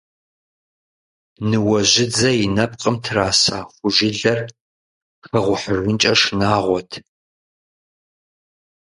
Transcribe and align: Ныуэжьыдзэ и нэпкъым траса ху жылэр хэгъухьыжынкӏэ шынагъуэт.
Ныуэжьыдзэ 1.49 2.29
и 2.43 2.45
нэпкъым 2.55 2.95
траса 3.03 3.57
ху 3.75 3.87
жылэр 3.95 4.39
хэгъухьыжынкӏэ 5.29 6.13
шынагъуэт. 6.21 6.91